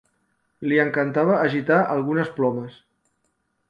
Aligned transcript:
Li 0.71 0.79
encantava 0.85 1.37
agitar 1.43 1.79
algunes 1.99 2.35
plomes. 2.41 2.85